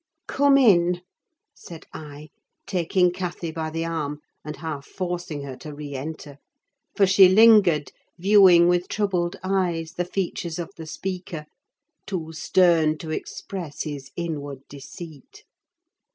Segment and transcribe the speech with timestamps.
[0.27, 1.01] "Come in,"
[1.53, 2.29] said I,
[2.65, 6.39] taking Cathy by the arm and half forcing her to re enter;
[6.95, 11.45] for she lingered, viewing with troubled eyes the features of the speaker,
[12.07, 15.43] too stern to express his inward deceit.